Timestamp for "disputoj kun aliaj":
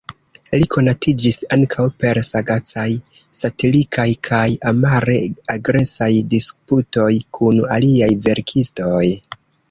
6.31-8.09